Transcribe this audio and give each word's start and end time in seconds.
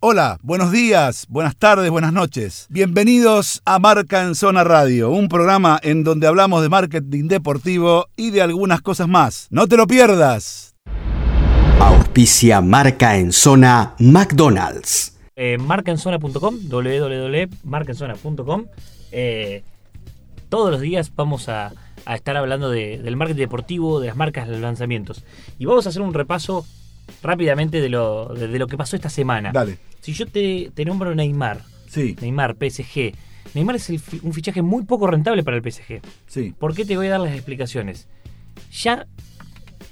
Hola, 0.00 0.38
buenos 0.42 0.70
días, 0.70 1.26
buenas 1.28 1.56
tardes, 1.56 1.90
buenas 1.90 2.12
noches. 2.12 2.66
Bienvenidos 2.70 3.60
a 3.64 3.80
Marca 3.80 4.22
en 4.22 4.36
Zona 4.36 4.62
Radio, 4.62 5.10
un 5.10 5.28
programa 5.28 5.80
en 5.82 6.04
donde 6.04 6.28
hablamos 6.28 6.62
de 6.62 6.68
marketing 6.68 7.26
deportivo 7.26 8.06
y 8.16 8.30
de 8.30 8.40
algunas 8.42 8.80
cosas 8.80 9.08
más. 9.08 9.48
No 9.50 9.66
te 9.66 9.76
lo 9.76 9.88
pierdas. 9.88 10.76
Auspicia 11.80 12.60
Marca 12.60 13.16
en 13.18 13.32
Zona 13.32 13.94
McDonald's. 13.98 15.16
Eh, 15.34 15.58
marcaenzona.com, 15.58 16.58
www.marcaenzona.com. 16.68 18.66
Eh, 19.10 19.64
todos 20.48 20.70
los 20.70 20.80
días 20.80 21.10
vamos 21.16 21.48
a, 21.48 21.72
a 22.06 22.14
estar 22.14 22.36
hablando 22.36 22.70
de- 22.70 22.98
del 22.98 23.16
marketing 23.16 23.40
deportivo, 23.40 23.98
de 23.98 24.06
las 24.08 24.16
marcas, 24.16 24.46
de 24.46 24.52
los 24.52 24.60
lanzamientos. 24.62 25.24
Y 25.58 25.64
vamos 25.64 25.86
a 25.86 25.88
hacer 25.88 26.02
un 26.02 26.14
repaso 26.14 26.64
rápidamente 27.22 27.80
de 27.80 27.88
lo, 27.88 28.28
de, 28.34 28.48
de 28.48 28.58
lo 28.58 28.66
que 28.66 28.76
pasó 28.76 28.96
esta 28.96 29.08
semana. 29.10 29.50
Dale. 29.52 29.78
Si 30.00 30.12
yo 30.12 30.26
te, 30.26 30.70
te 30.74 30.84
nombro 30.84 31.14
Neymar, 31.14 31.62
Sí, 31.88 32.16
Neymar, 32.20 32.54
PSG. 32.56 33.12
Neymar 33.54 33.76
es 33.76 33.88
el 33.90 34.00
un 34.22 34.32
fichaje 34.34 34.60
muy 34.62 34.84
poco 34.84 35.06
rentable 35.06 35.42
para 35.42 35.56
el 35.56 35.62
PSG. 35.62 36.00
sí. 36.26 36.54
¿Por 36.58 36.74
qué 36.74 36.84
te 36.84 36.96
voy 36.96 37.06
a 37.06 37.10
dar 37.12 37.20
las 37.20 37.32
explicaciones? 37.34 38.06
Ya 38.72 39.06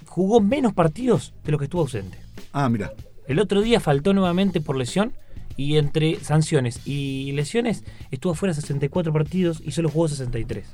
jugó 0.07 0.41
menos 0.41 0.73
partidos 0.75 1.33
de 1.45 1.53
lo 1.53 1.59
que 1.59 1.65
estuvo 1.65 1.83
ausente. 1.83 2.19
Ah, 2.53 2.69
mira. 2.69 2.93
El 3.27 3.39
otro 3.41 3.61
día 3.63 3.81
faltó 3.81 4.13
nuevamente 4.15 4.61
por 4.61 4.77
lesión 4.77 5.13
y 5.57 5.79
entre 5.79 6.17
sanciones 6.21 6.87
y 6.87 7.33
lesiones 7.33 7.83
estuvo 8.11 8.35
fuera 8.35 8.53
64 8.55 9.13
partidos 9.13 9.63
y 9.65 9.73
solo 9.73 9.89
jugó 9.89 10.09
63. 10.09 10.67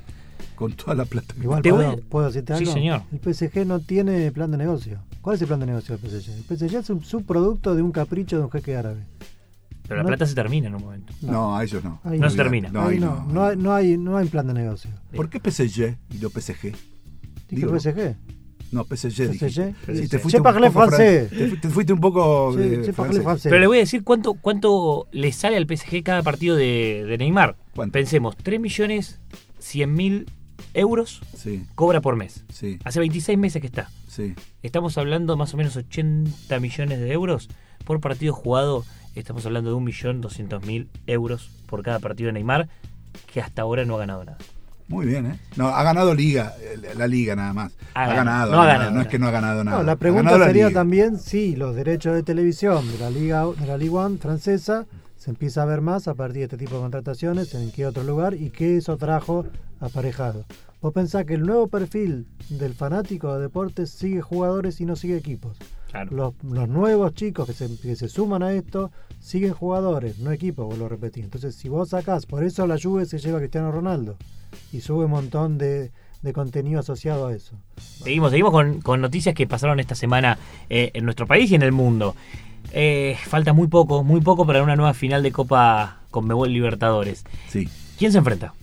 Con 0.55 0.73
toda 0.73 0.95
la 0.95 1.05
plata. 1.05 1.33
que- 1.33 1.41
Igual 1.43 1.61
Te 1.61 1.69
puedo, 1.71 1.91
voy- 1.93 2.01
puedo 2.01 2.27
decirte 2.27 2.53
Sí, 2.55 2.59
algo. 2.63 2.73
señor. 2.73 3.01
El 3.11 3.19
PSG 3.19 3.65
no 3.65 3.79
tiene 3.79 4.31
plan 4.31 4.51
de 4.51 4.57
negocio. 4.57 4.99
¿Cuál 5.21 5.35
es 5.35 5.41
el 5.41 5.47
plan 5.47 5.59
de 5.59 5.65
negocio 5.67 5.97
del 5.97 6.09
PSG? 6.09 6.31
El 6.37 6.43
PSG 6.43 6.75
es 6.79 6.89
un 6.89 7.03
subproducto 7.03 7.75
de 7.75 7.81
un 7.81 7.91
capricho 7.91 8.37
de 8.37 8.43
un 8.43 8.51
jeque 8.51 8.75
árabe. 8.75 9.03
Pero 9.83 9.97
la 9.97 10.03
No- 10.03 10.07
plata 10.07 10.25
se 10.25 10.35
termina 10.35 10.67
en 10.67 10.75
un 10.75 10.81
momento. 10.83 11.13
No, 11.21 11.57
a 11.57 11.63
ellos 11.63 11.83
no. 11.83 11.99
Ahí 12.03 12.17
No 12.19 12.29
se 12.29 12.37
termina. 12.37 12.69
No, 12.69 12.87
Ahí 12.87 12.99
no, 12.99 13.25
no, 13.25 13.45
hay, 13.45 13.57
no, 13.57 13.73
hay, 13.73 13.97
no 13.97 14.17
hay 14.17 14.27
plan 14.27 14.47
de 14.47 14.53
negocio. 14.53 14.89
¿Por 15.15 15.29
qué 15.29 15.39
PSG 15.39 15.97
y 16.11 16.17
no 16.19 16.29
PSG? 16.29 16.61
Dije 16.63 16.75
Digo, 17.49 17.71
PSG. 17.77 18.15
No, 18.71 18.85
PSG. 18.85 19.37
PSG. 19.37 19.75
Sí, 19.95 20.07
te 20.07 20.17
fuiste 20.19 20.37
un 20.39 20.43
poco 20.43 20.59
Te, 20.89 21.27
fu- 21.49 21.57
te 21.57 21.69
fuiste 21.69 21.93
un 21.93 21.99
poco 21.99 22.55
Sí, 22.57 22.91
francés. 22.93 23.43
Pero 23.43 23.59
le 23.59 23.67
voy 23.67 23.77
a 23.77 23.81
decir 23.81 24.03
cuánto, 24.03 24.33
cuánto 24.33 25.07
le 25.11 25.31
sale 25.31 25.57
al 25.57 25.67
PSG 25.67 26.01
cada 26.01 26.23
partido 26.23 26.55
de, 26.55 27.05
de 27.07 27.17
Neymar. 27.17 27.55
¿Cuánto? 27.75 27.91
Pensemos, 27.93 28.35
3 28.37 28.59
millones 28.59 29.19
100 29.59 29.93
mil 29.93 30.25
euros 30.73 31.21
Sí, 31.35 31.65
cobra 31.75 32.01
por 32.01 32.15
mes. 32.15 32.43
sí, 32.51 32.79
Hace 32.83 32.99
26 32.99 33.37
meses 33.37 33.59
que 33.61 33.67
está. 33.67 33.89
sí. 34.07 34.33
Estamos 34.61 34.97
hablando 34.97 35.35
más 35.37 35.53
o 35.53 35.57
menos 35.57 35.75
80 35.75 36.59
millones 36.59 36.99
de 36.99 37.11
euros 37.11 37.49
por 37.85 37.99
partido 37.99 38.33
jugado. 38.33 38.85
Estamos 39.15 39.45
hablando 39.45 39.69
de 39.71 39.75
1.200.000 39.77 40.87
euros 41.07 41.49
por 41.67 41.83
cada 41.83 41.99
partido 41.99 42.27
de 42.27 42.33
Neymar, 42.33 42.69
que 43.31 43.41
hasta 43.41 43.61
ahora 43.61 43.85
no 43.85 43.95
ha 43.95 43.99
ganado 43.99 44.23
nada. 44.23 44.37
Muy 44.87 45.05
bien, 45.05 45.25
¿eh? 45.25 45.39
No, 45.55 45.67
ha 45.67 45.81
ganado 45.83 46.13
Liga, 46.13 46.53
eh, 46.59 46.93
la 46.97 47.07
Liga 47.07 47.35
nada 47.35 47.53
más. 47.53 47.73
Ha 47.93 48.03
Ha, 48.03 48.13
ganado. 48.15 48.23
ganado. 48.25 48.51
No 48.51 48.61
ha 48.61 48.65
nada, 48.65 48.73
ganado 48.77 48.91
no 48.95 49.01
es 49.01 49.07
que 49.07 49.19
no 49.19 49.27
ha 49.27 49.31
ganado 49.31 49.63
nada. 49.63 49.77
No, 49.77 49.83
la 49.83 49.95
pregunta 49.95 50.37
la 50.37 50.47
sería 50.47 50.67
Liga. 50.67 50.79
también 50.79 51.17
si 51.19 51.55
los 51.55 51.75
derechos 51.75 52.15
de 52.15 52.23
televisión 52.23 52.89
de 52.91 52.97
la 52.99 53.09
Liga 53.09 53.45
de 53.45 53.65
la 53.67 53.77
Liga 53.77 53.93
One 53.93 54.17
francesa 54.17 54.85
se 55.17 55.29
empieza 55.29 55.61
a 55.63 55.65
ver 55.65 55.79
más 55.81 56.07
a 56.09 56.15
partir 56.15 56.39
de 56.39 56.43
este 56.43 56.57
tipo 56.57 56.75
de 56.75 56.81
contrataciones, 56.81 57.53
en 57.53 57.71
qué 57.71 57.85
otro 57.85 58.03
lugar 58.03 58.33
y 58.33 58.49
qué 58.49 58.75
eso 58.77 58.97
trajo 58.97 59.45
aparejado. 59.83 60.45
Vos 60.81 60.93
pensás 60.93 61.25
que 61.25 61.35
el 61.35 61.43
nuevo 61.43 61.67
perfil 61.67 62.27
del 62.49 62.73
fanático 62.73 63.33
de 63.35 63.41
deportes 63.41 63.89
sigue 63.89 64.21
jugadores 64.21 64.81
y 64.81 64.85
no 64.85 64.95
sigue 64.95 65.15
equipos. 65.15 65.57
Claro. 65.89 66.11
Los, 66.11 66.51
los 66.51 66.67
nuevos 66.67 67.13
chicos 67.13 67.45
que 67.47 67.53
se, 67.53 67.79
que 67.79 67.95
se 67.95 68.09
suman 68.09 68.43
a 68.43 68.51
esto 68.51 68.91
siguen 69.19 69.53
jugadores, 69.53 70.19
no 70.19 70.31
equipos, 70.31 70.65
vos 70.65 70.77
lo 70.77 70.89
repetís. 70.89 71.23
Entonces, 71.23 71.55
si 71.55 71.69
vos 71.69 71.89
sacás, 71.89 72.25
por 72.25 72.43
eso 72.43 72.65
la 72.67 72.77
Juve 72.81 73.05
se 73.05 73.19
lleva 73.19 73.37
a 73.37 73.41
Cristiano 73.41 73.71
Ronaldo 73.71 74.17
y 74.71 74.81
sube 74.81 75.05
un 75.05 75.11
montón 75.11 75.57
de, 75.57 75.91
de 76.21 76.33
contenido 76.33 76.79
asociado 76.79 77.27
a 77.27 77.33
eso. 77.33 77.55
Seguimos, 77.77 78.31
seguimos 78.31 78.51
con, 78.51 78.81
con 78.81 79.01
noticias 79.01 79.35
que 79.35 79.47
pasaron 79.47 79.79
esta 79.79 79.95
semana 79.95 80.39
eh, 80.69 80.91
en 80.95 81.05
nuestro 81.05 81.27
país 81.27 81.51
y 81.51 81.55
en 81.55 81.61
el 81.61 81.71
mundo. 81.71 82.15
Eh, 82.71 83.15
falta 83.25 83.53
muy 83.53 83.67
poco, 83.67 84.03
muy 84.03 84.19
poco 84.21 84.47
para 84.47 84.63
una 84.63 84.75
nueva 84.75 84.95
final 84.95 85.21
de 85.21 85.31
Copa 85.31 85.99
con 86.09 86.25
Mebol 86.25 86.51
Libertadores. 86.51 87.23
Sí. 87.49 87.69
¿Quién 87.99 88.11
se 88.11 88.17
enfrenta? 88.17 88.53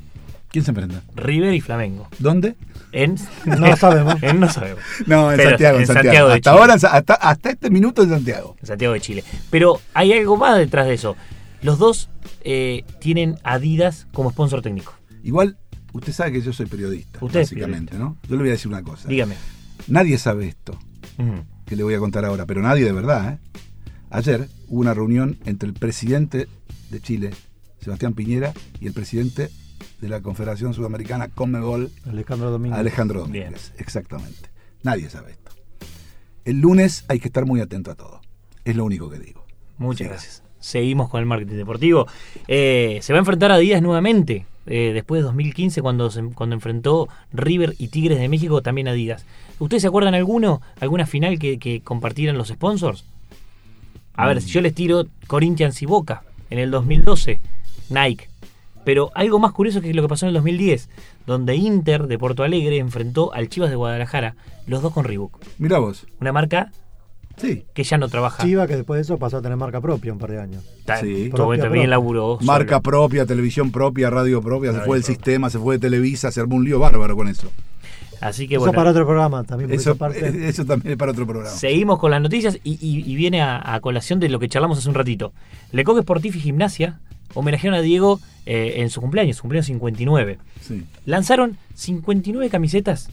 ¿Quién 0.51 0.65
se 0.65 0.73
enfrenta? 0.73 1.03
River 1.15 1.55
y 1.55 1.61
Flamengo. 1.61 2.09
¿Dónde? 2.19 2.57
En, 2.93 3.17
No 3.45 3.69
lo 3.69 3.77
sabemos. 3.77 4.17
en 4.23 4.41
no 4.41 4.49
sabemos. 4.49 4.83
No, 5.07 5.31
en 5.31 5.37
Pero 5.37 5.51
Santiago, 5.51 5.79
en 5.79 5.87
Santiago. 5.87 6.05
Santiago 6.05 6.29
de 6.29 6.35
hasta 6.35 6.51
Chile. 6.51 6.61
ahora, 6.61 6.75
hasta, 6.75 7.15
hasta 7.15 7.51
este 7.51 7.71
minuto 7.71 8.03
en 8.03 8.09
Santiago. 8.11 8.57
en 8.61 8.67
Santiago 8.67 8.95
de 8.95 9.01
Chile. 9.01 9.25
Pero 9.51 9.81
hay 9.95 10.13
algo 10.13 10.37
más 10.37 10.59
detrás 10.59 10.87
de 10.87 10.95
eso. 10.95 11.17
Los 11.63 11.79
dos 11.79 12.11
eh, 12.43 12.85
tienen 13.01 13.37
Adidas 13.45 14.07
como 14.13 14.31
sponsor 14.31 14.63
técnico. 14.63 14.95
Igual, 15.23 15.57
usted 15.93 16.13
sabe 16.13 16.33
que 16.33 16.41
yo 16.41 16.53
soy 16.53 16.67
periodista, 16.67 17.19
Usted 17.23 17.41
básicamente, 17.41 17.97
¿no? 17.97 18.17
Yo 18.29 18.37
le 18.37 18.43
voy 18.43 18.49
a 18.49 18.53
decir 18.53 18.69
una 18.69 18.83
cosa. 18.83 19.09
Dígame. 19.09 19.37
Nadie 19.87 20.19
sabe 20.19 20.49
esto 20.49 20.79
que 21.67 21.77
le 21.77 21.83
voy 21.83 21.95
a 21.95 21.99
contar 21.99 22.25
ahora, 22.25 22.47
pero 22.47 22.63
nadie 22.63 22.85
de 22.85 22.93
verdad, 22.93 23.35
¿eh? 23.35 23.39
Ayer 24.11 24.49
hubo 24.69 24.81
una 24.81 24.95
reunión 24.95 25.39
entre 25.45 25.69
el 25.69 25.75
presidente 25.75 26.49
de 26.91 27.01
Chile, 27.01 27.31
Sebastián 27.81 28.15
Piñera, 28.15 28.53
y 28.81 28.87
el 28.89 28.93
presidente 28.93 29.51
de 30.01 30.09
la 30.09 30.21
Confederación 30.21 30.75
Sudamericana, 30.75 31.29
Conmebol, 31.29 31.91
Alejandro 32.09 32.51
Domínguez. 32.51 32.79
Alejandro 32.79 33.25
Bien. 33.27 33.45
Domínguez. 33.47 33.73
Exactamente. 33.79 34.49
Nadie 34.83 35.11
sabe 35.11 35.33
esto. 35.33 35.51
El 36.45 36.61
lunes 36.61 37.05
hay 37.09 37.21
que 37.21 37.29
estar 37.29 37.45
muy 37.47 37.61
atento 37.61 37.91
a 37.91 37.95
todo. 37.95 38.21
Es 38.65 38.77
lo 38.77 38.85
único 38.85 39.11
que 39.11 39.19
digo. 39.19 39.45
Muchas 39.79 39.99
Sí. 40.07 40.09
gracias. 40.11 40.43
Seguimos 40.59 41.09
con 41.09 41.21
el 41.21 41.27
marketing 41.27 41.57
deportivo. 41.57 42.07
Eh, 42.49 42.99
se 43.03 43.13
va 43.13 43.19
a 43.19 43.21
enfrentar 43.21 43.51
a 43.53 43.55
Adidas 43.57 43.83
nuevamente. 43.83 44.47
eh, 44.67 44.93
después 44.95 45.21
de 45.21 45.25
2015, 45.25 45.81
cuando, 45.83 46.11
se- 46.11 46.23
cuando 46.23 46.55
enfrentó 46.55 47.09
River 47.33 47.75
y 47.79 47.89
Tigres 47.89 48.19
de 48.21 48.29
México, 48.29 48.63
también 48.63 48.87
Adidas. 48.89 49.25
¿Ustedes 49.59 49.81
se 49.83 49.89
acuerdan 49.89 50.15
alguno? 50.15 50.61
¿Alguna 50.81 51.07
final 51.07 51.39
que, 51.41 51.59
que 51.59 51.81
compartieran 51.81 52.37
los 52.39 52.49
sponsors? 52.49 53.05
A 54.15 54.25
Mm. 54.25 54.29
ver, 54.29 54.43
si 54.43 54.51
yo 54.51 54.61
les 54.61 54.75
tiro 54.75 55.07
Corinthians 55.27 55.81
y 55.83 55.87
Boca 55.87 56.23
en 56.51 56.59
el 56.59 56.71
2012, 56.71 57.41
Nike. 57.89 58.29
Pero 58.85 59.11
algo 59.15 59.39
más 59.39 59.53
curioso 59.53 59.81
que 59.81 59.93
lo 59.95 60.03
que 60.03 60.09
pasó 60.09 60.25
en 60.27 60.29
el 60.29 60.35
2010, 60.35 60.89
donde 61.27 61.55
Inter 61.57 62.07
de 62.07 62.19
Porto 62.19 62.43
Alegre 62.43 62.79
enfrentó 62.79 63.33
al 63.35 63.49
Chivas 63.49 63.71
de 63.71 63.77
Guadalajara, 63.77 64.37
los 64.67 64.81
dos 64.83 64.93
con 64.93 65.05
Reebok. 65.05 65.39
Mira 65.59 65.79
vos. 65.79 66.07
Una 66.21 66.33
marca 66.33 66.71
Sí. 67.37 67.65
que 67.73 67.85
ya 67.85 67.97
no 67.97 68.09
trabaja. 68.09 68.43
Chiva, 68.43 68.67
que 68.67 68.77
después 68.77 68.99
de 68.99 69.03
eso 69.03 69.19
pasó 69.19 69.39
a 69.39 69.43
tener 69.43 69.57
marca 69.57 69.81
propia 69.81 70.13
un 70.13 70.19
par 70.19 70.31
de 70.31 70.41
años. 70.41 70.63
Sí. 71.01 71.29
todo 71.31 71.47
Propia, 71.47 71.63
también 71.63 71.85
propia. 71.85 71.87
laburó. 71.89 72.39
Marca 72.43 72.77
solo. 72.77 72.83
propia, 72.83 73.25
televisión 73.27 73.71
propia, 73.71 74.11
radio 74.11 74.43
propia, 74.43 74.73
se 74.73 74.81
fue 74.81 74.97
el 74.99 75.03
propia. 75.03 75.15
sistema, 75.17 75.49
se 75.51 75.59
fue 75.59 75.77
de 75.77 75.81
Televisa, 75.81 76.31
se 76.33 76.41
armó 76.41 76.57
un 76.57 76.65
lío 76.65 76.79
bárbaro 76.79 77.17
con 77.17 77.29
eso. 77.29 77.49
Así 78.21 78.47
que 78.47 78.57
eso 78.57 78.61
bueno. 78.65 78.75
para 78.77 78.91
otro 78.91 79.07
programa 79.07 79.45
también. 79.45 79.71
por 79.71 79.79
Eso, 79.79 79.97
parte. 79.97 80.49
eso 80.49 80.67
también 80.67 80.93
es 80.93 80.99
para 80.99 81.13
otro 81.13 81.27
programa. 81.27 81.51
Seguimos 81.55 81.99
con 81.99 82.11
las 82.11 82.21
noticias 82.21 82.59
y, 82.63 82.73
y- 82.87 83.11
y 83.11 83.15
viene 83.15 83.41
a, 83.41 83.75
a 83.75 83.81
colación 83.81 84.21
de 84.21 84.29
lo 84.29 84.39
que 84.39 84.49
charlamos 84.49 84.77
hace 84.79 84.89
un 84.91 84.95
ratito. 84.95 85.33
Lecoq 85.73 86.01
Sportif 86.03 86.37
y 86.37 86.41
Gimnasia 86.41 87.01
homenajearon 87.35 87.79
a 87.79 87.83
Diego 87.83 88.21
eh, 88.47 88.75
en 88.77 88.91
su 88.91 89.01
cumpleaños, 89.01 89.37
su 89.37 89.43
cumpleaños 89.43 89.67
59. 89.67 90.39
Sí. 90.61 90.85
Lanzaron 91.07 91.57
59 91.75 92.49
camisetas 92.51 93.09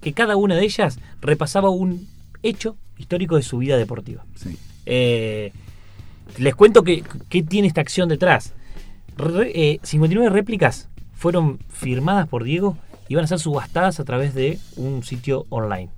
que 0.00 0.12
cada 0.12 0.36
una 0.36 0.56
de 0.56 0.64
ellas 0.64 0.98
repasaba 1.20 1.70
un 1.70 2.08
hecho 2.42 2.76
histórico 2.98 3.36
de 3.36 3.42
su 3.42 3.58
vida 3.58 3.76
deportiva. 3.76 4.24
Sí. 4.34 4.56
Eh, 4.86 5.52
les 6.38 6.54
cuento 6.54 6.82
que, 6.82 7.04
qué 7.28 7.42
tiene 7.42 7.68
esta 7.68 7.80
acción 7.80 8.08
detrás. 8.08 8.52
Re- 9.16 9.52
eh, 9.54 9.80
59 9.82 10.30
réplicas 10.30 10.88
fueron 11.14 11.58
firmadas 11.68 12.26
por 12.28 12.42
Diego 12.44 12.76
y 13.08 13.14
van 13.14 13.24
a 13.24 13.28
ser 13.28 13.38
subastadas 13.38 14.00
a 14.00 14.04
través 14.04 14.34
de 14.34 14.58
un 14.76 15.02
sitio 15.04 15.46
online. 15.50 15.90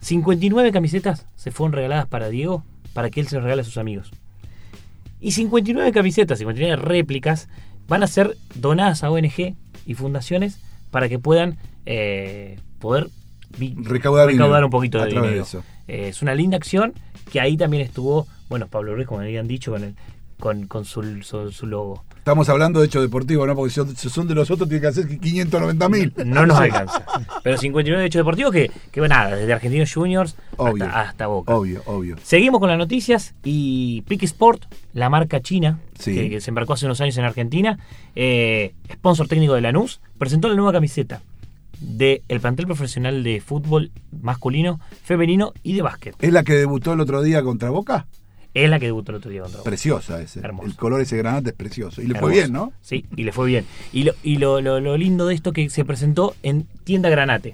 59 0.00 0.70
camisetas 0.72 1.26
se 1.36 1.50
fueron 1.50 1.72
regaladas 1.72 2.06
para 2.06 2.28
Diego 2.28 2.62
para 2.92 3.10
que 3.10 3.20
él 3.20 3.26
se 3.28 3.36
las 3.36 3.44
regale 3.44 3.62
a 3.62 3.64
sus 3.64 3.78
amigos. 3.78 4.12
Y 5.24 5.32
59 5.32 5.90
camisetas, 5.92 6.38
59 6.38 6.76
réplicas, 6.76 7.48
van 7.88 8.02
a 8.02 8.06
ser 8.06 8.36
donadas 8.56 9.04
a 9.04 9.10
ONG 9.10 9.54
y 9.86 9.94
fundaciones 9.94 10.60
para 10.90 11.08
que 11.08 11.18
puedan 11.18 11.56
eh, 11.86 12.58
poder 12.78 13.08
Recaudar 13.58 14.28
dinero 14.28 14.66
un 14.66 14.70
poquito 14.70 14.98
de 14.98 15.06
dinero. 15.06 15.42
eso. 15.42 15.64
Eh, 15.88 16.08
es 16.08 16.20
una 16.20 16.34
linda 16.34 16.58
acción 16.58 16.92
que 17.32 17.40
ahí 17.40 17.56
también 17.56 17.82
estuvo, 17.82 18.26
bueno, 18.50 18.66
Pablo 18.66 18.94
Ruiz, 18.94 19.06
como 19.06 19.22
habían 19.22 19.48
dicho, 19.48 19.70
con, 19.70 19.82
el, 19.84 19.94
con, 20.38 20.66
con 20.66 20.84
su, 20.84 21.22
su- 21.22 21.50
su 21.52 21.66
logo. 21.66 22.04
Estamos 22.18 22.48
hablando 22.48 22.80
de 22.80 22.86
hecho 22.86 23.02
deportivo, 23.02 23.46
¿no? 23.46 23.54
Porque 23.54 23.70
si 23.96 24.08
son, 24.08 24.26
de 24.26 24.34
los 24.34 24.50
otros, 24.50 24.66
tiene 24.66 24.80
que 24.80 24.86
hacer 24.86 25.06
590 25.20 25.88
mil. 25.90 26.12
No 26.24 26.46
nos 26.46 26.58
alcanza. 26.58 27.04
Pero 27.42 27.58
59 27.58 28.06
hechos 28.06 28.20
deportivos 28.20 28.50
que, 28.50 28.70
que 28.90 29.00
bueno, 29.00 29.14
nada, 29.14 29.36
desde 29.36 29.52
Argentinos 29.52 29.92
Juniors 29.92 30.34
Obvio. 30.56 30.84
hasta, 30.86 31.00
hasta 31.02 31.26
Boca. 31.26 31.54
Obvio, 31.54 31.82
obvio. 31.84 32.16
Seguimos 32.22 32.60
con 32.60 32.70
las 32.70 32.78
noticias 32.78 33.34
y 33.44 34.00
Pick 34.08 34.22
Sport, 34.22 34.64
la 34.94 35.10
marca 35.10 35.42
china, 35.42 35.80
Sí. 35.98 36.14
que, 36.14 36.30
que 36.30 36.40
se 36.40 36.50
embarcó 36.50 36.72
hace 36.72 36.86
unos 36.86 37.00
años 37.02 37.16
en 37.18 37.24
Argentina, 37.24 37.78
eh, 38.16 38.72
sponsor 38.90 39.28
técnico 39.28 39.52
de 39.52 39.60
Lanús, 39.60 40.00
presentó 40.16 40.48
la 40.48 40.54
nueva 40.54 40.72
camiseta 40.72 41.20
del 41.80 42.22
plantel 42.40 42.66
profesional 42.66 43.22
de 43.22 43.40
fútbol 43.42 43.90
masculino, 44.22 44.80
femenino 45.02 45.52
y 45.62 45.74
de 45.74 45.82
básquet. 45.82 46.14
¿Es 46.20 46.32
la 46.32 46.42
que 46.42 46.54
debutó 46.54 46.94
el 46.94 47.00
otro 47.00 47.20
día 47.22 47.42
contra 47.42 47.68
Boca? 47.70 48.06
Es 48.54 48.70
la 48.70 48.78
que 48.78 48.86
debutó 48.86 49.10
el 49.12 49.16
otro 49.16 49.30
día 49.32 49.42
contra. 49.42 49.62
Preciosa 49.62 50.22
ese. 50.22 50.38
Hermoso. 50.40 50.68
El 50.68 50.76
color 50.76 51.00
ese 51.00 51.16
granate 51.16 51.50
es 51.50 51.56
precioso. 51.56 52.00
Y 52.00 52.06
le 52.06 52.14
Hermoso. 52.14 52.26
fue 52.26 52.32
bien, 52.40 52.52
¿no? 52.52 52.72
Sí, 52.82 53.04
y 53.16 53.24
le 53.24 53.32
fue 53.32 53.46
bien. 53.48 53.66
Y, 53.92 54.04
lo, 54.04 54.12
y 54.22 54.36
lo, 54.36 54.60
lo- 54.60 54.80
lo 54.80 54.96
lindo 54.96 55.26
de 55.26 55.34
esto 55.34 55.52
que 55.52 55.68
se 55.70 55.84
presentó 55.84 56.34
en 56.44 56.62
Tienda 56.84 57.08
Granate. 57.10 57.52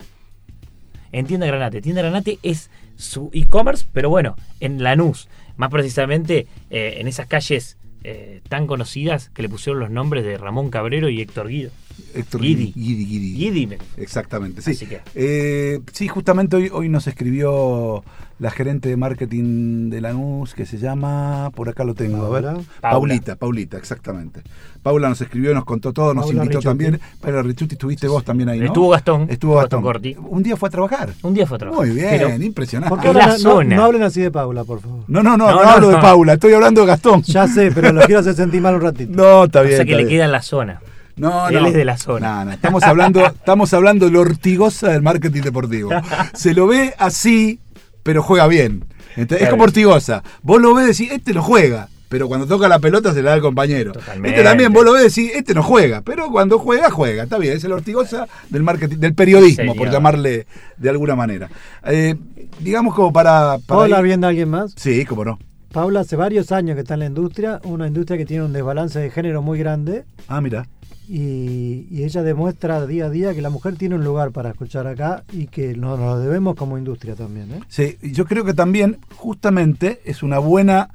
En 1.12 1.26
Tienda 1.26 1.46
Granate. 1.46 1.80
Tienda 1.80 2.02
Granate 2.02 2.38
es 2.42 2.70
su 2.96 3.30
e-commerce, 3.32 3.86
pero 3.92 4.10
bueno, 4.10 4.36
en 4.60 4.82
Lanús. 4.82 5.28
Más 5.56 5.70
precisamente 5.70 6.46
eh, 6.70 6.96
en 6.98 7.08
esas 7.08 7.26
calles 7.26 7.76
eh, 8.04 8.40
tan 8.48 8.66
conocidas 8.66 9.30
que 9.34 9.42
le 9.42 9.48
pusieron 9.48 9.80
los 9.80 9.90
nombres 9.90 10.24
de 10.24 10.36
Ramón 10.38 10.70
Cabrero 10.70 11.08
y 11.08 11.20
Héctor 11.20 11.48
Guido. 11.48 11.70
Héctor 12.14 12.40
Guidi. 12.42 12.72
Guidi, 12.74 13.04
Guidi. 13.06 13.34
Guidi 13.34 13.66
me- 13.66 13.78
Exactamente, 13.96 14.62
sí. 14.62 14.72
Así 14.72 14.86
que- 14.86 15.00
Eh, 15.14 15.80
sí, 15.92 16.08
justamente 16.08 16.56
hoy, 16.56 16.70
hoy 16.72 16.88
nos 16.88 17.06
escribió 17.06 18.02
la 18.38 18.50
gerente 18.50 18.88
de 18.88 18.96
marketing 18.96 19.90
de 19.90 20.00
Lanús, 20.00 20.54
que 20.54 20.64
se 20.64 20.78
llama, 20.78 21.50
por 21.54 21.68
acá 21.68 21.84
lo 21.84 21.94
tengo, 21.94 22.24
a 22.24 22.30
ver. 22.30 22.42
Paula. 22.44 22.62
Paulita, 22.80 23.36
Paulita, 23.36 23.76
exactamente. 23.76 24.40
Paula 24.82 25.10
nos 25.10 25.20
escribió, 25.20 25.52
nos 25.52 25.66
contó 25.66 25.92
todo, 25.92 26.14
nos 26.14 26.24
Paula 26.24 26.38
invitó 26.44 26.58
Richuti. 26.60 26.64
también. 26.64 27.00
Paula 27.20 27.42
Richuti, 27.42 27.74
estuviste 27.74 28.08
vos 28.08 28.24
también 28.24 28.48
ahí, 28.48 28.58
¿no? 28.60 28.64
Estuvo 28.66 28.88
Gastón. 28.88 29.26
Estuvo 29.28 29.56
Gastón. 29.56 29.82
Corti. 29.82 30.16
Un 30.18 30.42
día 30.42 30.56
fue 30.56 30.68
a 30.68 30.72
trabajar. 30.72 31.10
Un 31.22 31.34
día 31.34 31.46
fue 31.46 31.56
otro. 31.56 31.74
Muy 31.74 31.90
bien, 31.90 32.06
Pero 32.10 32.42
impresionante. 32.42 32.88
¿Por 32.88 33.00
qué 33.02 33.08
Es 33.10 33.14
hablan- 33.14 33.28
la 33.28 33.32
no, 33.34 33.38
zona. 33.38 33.76
no 33.76 33.84
hablen 33.84 34.02
así 34.04 34.22
de 34.22 34.30
Paula, 34.30 34.64
por 34.64 34.80
favor. 34.80 35.04
No, 35.06 35.22
no, 35.22 35.36
no, 35.36 35.46
no, 35.46 35.56
No, 35.56 35.62
no, 35.62 35.68
hablo 35.68 35.88
de. 35.90 35.96
Paula, 35.98 36.32
estoy 36.32 36.54
hablando 36.54 36.80
de 36.80 36.86
Gastón. 36.86 37.22
Ya 37.24 37.46
sé, 37.46 37.70
pero 37.74 37.92
lo 37.92 38.00
quiero 38.06 38.20
hacer 38.20 38.32
sentir 38.34 38.62
mal 38.62 38.74
un 38.76 38.80
ratito. 38.80 39.12
No, 39.14 39.44
está 39.44 39.60
o 39.60 39.64
bien. 39.64 39.76
sea 39.76 39.84
que 39.84 39.90
le 39.92 39.96
bien. 39.98 40.08
queda 40.08 40.24
en 40.24 40.32
la 40.32 40.40
zona. 40.40 40.80
No, 41.16 41.48
Él 41.48 41.54
no. 41.62 41.66
es 41.68 41.74
de 41.74 41.84
la 41.84 41.96
zona. 41.98 42.36
No, 42.40 42.44
no, 42.46 42.50
estamos 42.52 42.82
hablando, 42.82 43.24
estamos 43.26 43.72
hablando 43.74 44.06
de 44.06 44.12
lo 44.12 44.20
ortigosa 44.20 44.88
del 44.90 45.02
marketing 45.02 45.42
deportivo. 45.42 45.90
Se 46.34 46.54
lo 46.54 46.66
ve 46.66 46.94
así, 46.98 47.60
pero 48.02 48.22
juega 48.22 48.46
bien. 48.46 48.84
Entonces, 49.16 49.44
es 49.46 49.50
como 49.50 49.64
ortigosa. 49.64 50.22
Vos 50.42 50.60
lo 50.60 50.74
ves 50.74 51.00
y 51.00 51.04
decís, 51.04 51.18
este 51.18 51.34
no 51.34 51.42
juega. 51.42 51.88
Pero 52.08 52.26
cuando 52.26 52.44
toca 52.46 52.66
la 52.68 52.80
pelota 52.80 53.12
se 53.14 53.22
la 53.22 53.30
da 53.30 53.34
al 53.36 53.40
compañero. 53.40 53.92
Totalmente. 53.92 54.30
Este 54.30 54.42
también 54.42 54.72
vos 54.72 54.84
lo 54.84 54.94
ves 54.94 55.16
y 55.18 55.22
decís, 55.24 55.36
este 55.38 55.54
no 55.54 55.62
juega. 55.62 56.00
Pero 56.02 56.28
cuando 56.30 56.58
juega, 56.58 56.90
juega. 56.90 57.22
Está 57.24 57.38
bien, 57.38 57.56
es 57.56 57.62
el 57.62 57.70
ortigosa 57.72 58.26
del 58.48 58.62
marketing, 58.64 58.96
del 58.96 59.14
periodismo, 59.14 59.76
por 59.76 59.90
llamarle 59.90 60.46
de 60.76 60.90
alguna 60.90 61.14
manera. 61.14 61.48
Eh, 61.84 62.16
digamos 62.58 62.94
como 62.96 63.12
para. 63.12 63.58
para 63.58 63.58
¿Puedo 63.66 63.80
hablar 63.82 64.00
ir- 64.00 64.04
bien 64.06 64.20
de 64.22 64.26
alguien 64.26 64.48
más? 64.48 64.72
Sí, 64.76 65.04
cómo 65.04 65.24
no. 65.24 65.38
Paula 65.72 66.00
hace 66.00 66.16
varios 66.16 66.50
años 66.50 66.74
que 66.74 66.80
está 66.80 66.94
en 66.94 67.00
la 67.00 67.06
industria, 67.06 67.60
una 67.62 67.86
industria 67.86 68.18
que 68.18 68.26
tiene 68.26 68.42
un 68.44 68.52
desbalance 68.52 68.98
de 68.98 69.08
género 69.10 69.40
muy 69.40 69.56
grande 69.60 70.02
Ah, 70.26 70.40
mira. 70.40 70.66
Y, 71.10 71.88
y 71.90 72.04
ella 72.04 72.22
demuestra 72.22 72.86
día 72.86 73.06
a 73.06 73.10
día 73.10 73.34
que 73.34 73.42
la 73.42 73.50
mujer 73.50 73.74
tiene 73.76 73.96
un 73.96 74.04
lugar 74.04 74.30
para 74.30 74.50
escuchar 74.50 74.86
acá 74.86 75.24
y 75.32 75.46
que 75.48 75.74
nos 75.74 75.98
lo 75.98 76.18
debemos 76.20 76.54
como 76.54 76.78
industria 76.78 77.16
también. 77.16 77.50
¿eh? 77.52 77.60
Sí, 77.68 77.96
yo 78.00 78.26
creo 78.26 78.44
que 78.44 78.54
también, 78.54 78.98
justamente, 79.16 80.00
es 80.04 80.22
una 80.22 80.38
buena 80.38 80.90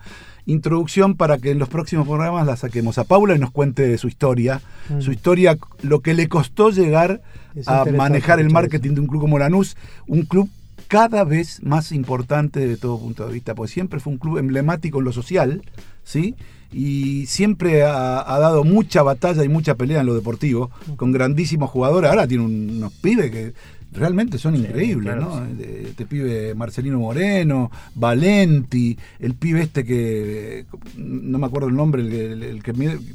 introducción 0.46 1.16
para 1.16 1.38
que 1.40 1.52
en 1.52 1.60
los 1.60 1.70
próximos 1.70 2.08
programas 2.08 2.46
la 2.48 2.56
saquemos 2.56 2.98
a 2.98 3.04
Paula 3.04 3.36
y 3.36 3.40
nos 3.40 3.52
cuente 3.52 3.98
su 3.98 4.08
historia, 4.08 4.62
Mm. 4.90 5.02
su 5.02 5.12
historia, 5.12 5.58
lo 5.82 6.00
que 6.02 6.14
le 6.14 6.30
costó 6.30 6.70
llegar 6.70 7.22
Es 7.56 7.68
a 7.68 7.84
manejar 7.86 8.40
el 8.40 8.52
marketing 8.52 8.90
eso. 8.90 8.96
de 8.96 9.02
un 9.02 9.08
club 9.08 9.22
como 9.22 9.40
Lanús, 9.40 9.76
un 10.08 10.22
club 10.22 10.48
cada 10.88 11.24
vez 11.24 11.62
más 11.64 11.92
importante 11.92 12.66
de 12.68 12.78
todo 12.78 13.00
punto 13.00 13.26
de 13.28 13.34
vista, 13.34 13.56
porque 13.56 13.72
siempre 13.74 14.00
fue 14.00 14.14
un 14.14 14.20
club 14.20 14.38
emblemático 14.38 15.00
en 15.00 15.06
lo 15.06 15.12
social, 15.12 15.64
¿sí? 16.04 16.36
Y 16.78 17.26
siempre 17.28 17.84
ha, 17.84 18.20
ha 18.36 18.38
dado 18.40 18.66
mucha 18.66 19.02
batalla 19.02 19.46
y 19.46 19.48
mucha 19.50 19.76
pelea 19.76 20.02
en 20.02 20.08
lo 20.08 20.14
deportivo, 20.14 20.72
con 20.98 21.14
grandísimos 21.14 21.70
jugadores. 21.70 22.10
Ahora 22.10 22.28
tiene 22.28 22.44
un- 22.44 22.70
unos 22.78 22.92
pibes 22.94 23.32
que 23.32 23.54
realmente 23.94 24.38
son 24.38 24.56
Sí, 24.56 24.60
increíbles, 24.62 25.14
claro, 25.16 25.22
¿no? 25.40 25.46
sí. 25.58 25.64
Este 25.86 26.06
pibe 26.06 26.54
Marcelino 26.54 27.00
Moreno, 27.00 27.72
Valenti, 27.96 28.98
el 29.20 29.36
pibe 29.36 29.62
este 29.62 29.86
que 29.86 30.66
no 30.98 31.38
me 31.40 31.46
acuerdo 31.46 31.70
el 31.70 31.76
nombre, 31.76 32.02
el, 32.02 32.10
que- 32.10 32.26
el- 32.34 32.44
el 32.44 32.62
que 32.64 32.74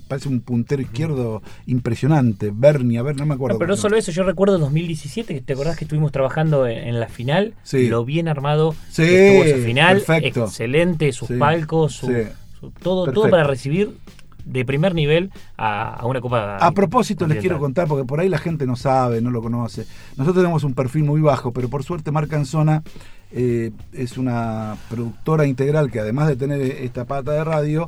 parece 0.08 0.30
un 0.30 0.40
puntero 0.40 0.80
izquierdo 0.80 1.42
impresionante, 1.66 2.50
Bernie, 2.54 2.96
a 2.98 3.02
ver, 3.02 3.16
no 3.16 3.26
me 3.26 3.34
acuerdo. 3.34 3.54
No, 3.54 3.58
pero 3.58 3.68
no 3.72 3.76
solo 3.76 3.96
eso, 3.98 4.10
yo 4.10 4.22
recuerdo 4.22 4.58
2017, 4.58 5.34
que 5.34 5.40
te 5.42 5.52
acordás 5.52 5.76
que 5.76 5.84
estuvimos 5.84 6.12
trabajando 6.12 6.66
en, 6.66 6.78
en 6.78 6.98
la 6.98 7.08
final, 7.08 7.52
Sí. 7.62 7.88
lo 7.88 8.04
bien 8.06 8.26
armado 8.28 8.74
Sí, 8.90 9.02
que 9.02 9.26
estuvo 9.28 9.44
esa 9.44 9.66
final, 9.66 9.96
perfecto. 10.00 10.44
excelente, 10.46 11.12
sus 11.12 11.28
palcos, 11.32 11.92
su, 11.92 12.06
todo, 12.82 13.10
todo 13.12 13.30
para 13.30 13.44
recibir 13.44 13.96
de 14.44 14.64
primer 14.64 14.94
nivel 14.94 15.30
a, 15.56 15.94
a 15.94 16.06
una 16.06 16.20
copa. 16.20 16.56
A 16.56 16.72
propósito, 16.72 17.26
les 17.26 17.38
quiero 17.38 17.58
contar, 17.58 17.86
porque 17.86 18.04
por 18.04 18.20
ahí 18.20 18.28
la 18.28 18.38
gente 18.38 18.66
no 18.66 18.76
sabe, 18.76 19.20
no 19.20 19.30
lo 19.30 19.42
conoce. 19.42 19.86
Nosotros 20.16 20.42
tenemos 20.42 20.64
un 20.64 20.74
perfil 20.74 21.04
muy 21.04 21.20
bajo, 21.20 21.52
pero 21.52 21.68
por 21.68 21.84
suerte 21.84 22.10
Marca 22.10 22.36
Anzona 22.36 22.82
eh, 23.32 23.70
es 23.92 24.18
una 24.18 24.76
productora 24.88 25.46
integral 25.46 25.90
que 25.90 26.00
además 26.00 26.28
de 26.28 26.36
tener 26.36 26.60
esta 26.60 27.04
pata 27.04 27.32
de 27.32 27.44
radio, 27.44 27.86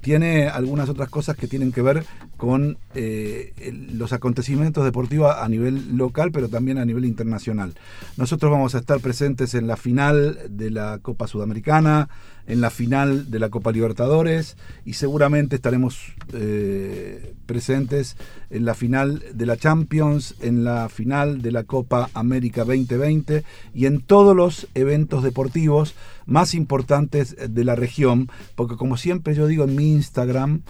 tiene 0.00 0.48
algunas 0.48 0.88
otras 0.88 1.08
cosas 1.08 1.34
que 1.36 1.48
tienen 1.48 1.72
que 1.72 1.80
ver 1.80 2.04
con 2.44 2.76
eh, 2.94 3.54
los 3.90 4.12
acontecimientos 4.12 4.84
deportivos 4.84 5.34
a 5.34 5.48
nivel 5.48 5.96
local, 5.96 6.30
pero 6.30 6.50
también 6.50 6.76
a 6.76 6.84
nivel 6.84 7.06
internacional. 7.06 7.72
Nosotros 8.18 8.52
vamos 8.52 8.74
a 8.74 8.80
estar 8.80 9.00
presentes 9.00 9.54
en 9.54 9.66
la 9.66 9.78
final 9.78 10.38
de 10.50 10.70
la 10.70 10.98
Copa 10.98 11.26
Sudamericana, 11.26 12.10
en 12.46 12.60
la 12.60 12.68
final 12.68 13.30
de 13.30 13.38
la 13.38 13.48
Copa 13.48 13.72
Libertadores 13.72 14.58
y 14.84 14.92
seguramente 14.92 15.56
estaremos 15.56 16.12
eh, 16.34 17.34
presentes 17.46 18.18
en 18.50 18.66
la 18.66 18.74
final 18.74 19.24
de 19.32 19.46
la 19.46 19.56
Champions, 19.56 20.34
en 20.42 20.64
la 20.64 20.90
final 20.90 21.40
de 21.40 21.50
la 21.50 21.64
Copa 21.64 22.10
América 22.12 22.64
2020 22.64 23.42
y 23.72 23.86
en 23.86 24.02
todos 24.02 24.36
los 24.36 24.68
eventos 24.74 25.22
deportivos 25.22 25.94
más 26.26 26.54
importantes 26.54 27.36
de 27.48 27.64
la 27.64 27.74
región, 27.74 28.28
porque 28.54 28.76
como 28.76 28.98
siempre 28.98 29.34
yo 29.34 29.46
digo 29.46 29.64
en 29.64 29.76
mi 29.76 29.92
Instagram, 29.92 30.60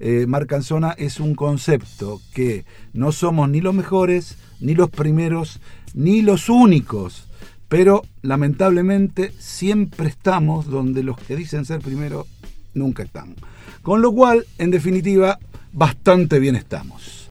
eh, 0.00 0.26
Marcanzona 0.26 0.94
es 0.98 1.20
un 1.20 1.34
concepto 1.34 2.20
que 2.32 2.64
no 2.92 3.12
somos 3.12 3.48
ni 3.48 3.60
los 3.60 3.74
mejores, 3.74 4.36
ni 4.60 4.74
los 4.74 4.90
primeros, 4.90 5.60
ni 5.94 6.22
los 6.22 6.48
únicos, 6.48 7.26
pero 7.68 8.02
lamentablemente 8.22 9.32
siempre 9.38 10.08
estamos 10.08 10.66
donde 10.66 11.02
los 11.02 11.18
que 11.18 11.36
dicen 11.36 11.64
ser 11.64 11.80
primero 11.80 12.26
nunca 12.74 13.02
están. 13.02 13.34
Con 13.82 14.02
lo 14.02 14.12
cual, 14.12 14.46
en 14.58 14.70
definitiva, 14.70 15.38
bastante 15.72 16.38
bien 16.38 16.56
estamos. 16.56 17.14